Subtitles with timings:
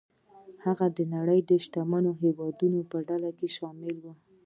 [0.65, 4.05] هغه د نړۍ د شتمنو هېوادونو په ډله کې شامل و.